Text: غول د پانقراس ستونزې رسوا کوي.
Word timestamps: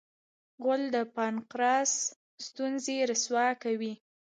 غول 0.63 0.81
د 0.95 0.97
پانقراس 1.15 1.91
ستونزې 2.45 2.97
رسوا 3.09 3.47
کوي. 3.63 3.93